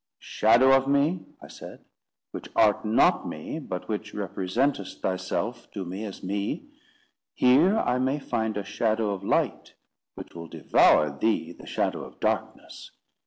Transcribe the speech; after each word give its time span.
"Shadow 0.17 0.75
of 0.75 0.87
me!" 0.87 1.19
I 1.43 1.47
said; 1.47 1.85
"which 2.31 2.49
art 2.55 2.83
not 2.83 3.27
me, 3.27 3.59
but 3.59 3.87
which 3.87 4.15
representest 4.15 5.03
thyself 5.03 5.69
to 5.73 5.85
me 5.85 6.05
as 6.05 6.23
me; 6.23 6.71
here 7.35 7.77
I 7.77 7.99
may 7.99 8.17
find 8.17 8.57
a 8.57 8.63
shadow 8.63 9.11
of 9.11 9.23
light 9.23 9.75
which 10.15 10.33
will 10.33 10.47
devour 10.47 11.15
thee, 11.15 11.51
the 11.51 11.67
shadow 11.67 12.03
of 12.03 12.19
darkness! 12.19 12.89